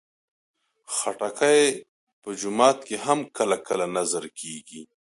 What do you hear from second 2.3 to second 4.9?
جومات کې هم کله کله نذر کېږي.